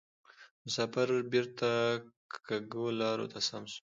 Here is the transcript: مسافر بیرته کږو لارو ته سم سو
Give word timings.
مسافر 0.63 1.09
بیرته 1.31 1.69
کږو 2.47 2.85
لارو 2.99 3.25
ته 3.33 3.39
سم 3.47 3.63
سو 3.71 3.79